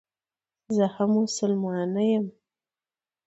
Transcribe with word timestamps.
زه 0.75 0.85
هم 0.95 1.09
مسلمانه 1.23 2.03
یم. 2.11 2.25